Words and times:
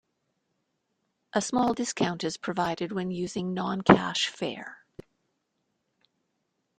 A 1.33 1.43
small 1.43 1.75
discount 1.75 2.23
is 2.23 2.35
provided 2.35 2.91
when 2.91 3.11
using 3.11 3.53
non-cash 3.53 4.29
fare. 4.29 4.83